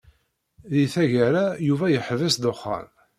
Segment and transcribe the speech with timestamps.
[0.71, 2.87] Deg tgara, Yuba yeḥbes ddexxan.